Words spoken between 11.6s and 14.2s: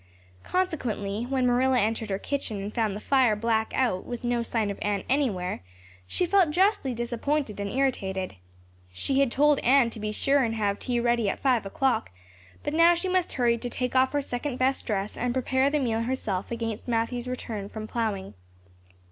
o'clock, but now she must hurry to take off